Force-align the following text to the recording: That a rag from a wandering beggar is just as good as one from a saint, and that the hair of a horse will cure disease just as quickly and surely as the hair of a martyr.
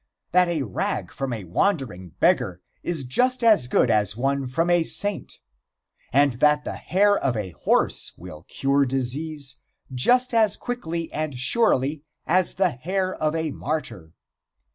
That 0.31 0.47
a 0.47 0.63
rag 0.63 1.11
from 1.11 1.31
a 1.31 1.43
wandering 1.43 2.13
beggar 2.19 2.59
is 2.81 3.05
just 3.05 3.43
as 3.43 3.67
good 3.67 3.91
as 3.91 4.17
one 4.17 4.47
from 4.47 4.67
a 4.71 4.83
saint, 4.83 5.37
and 6.11 6.33
that 6.39 6.63
the 6.63 6.73
hair 6.77 7.15
of 7.15 7.37
a 7.37 7.51
horse 7.51 8.11
will 8.17 8.41
cure 8.47 8.83
disease 8.83 9.57
just 9.93 10.33
as 10.33 10.57
quickly 10.57 11.13
and 11.13 11.37
surely 11.37 12.03
as 12.25 12.55
the 12.55 12.71
hair 12.71 13.13
of 13.13 13.35
a 13.35 13.51
martyr. 13.51 14.13